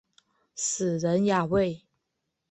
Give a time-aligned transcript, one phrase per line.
[0.55, 1.83] 死人呀喂！